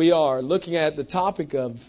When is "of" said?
1.52-1.84